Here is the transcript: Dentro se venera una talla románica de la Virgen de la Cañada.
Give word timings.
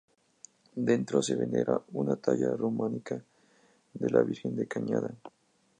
Dentro 0.89 1.21
se 1.21 1.35
venera 1.35 1.79
una 1.91 2.15
talla 2.15 2.55
románica 2.55 3.23
de 3.93 4.09
la 4.09 4.23
Virgen 4.23 4.55
de 4.55 4.63
la 4.63 4.67
Cañada. 4.67 5.13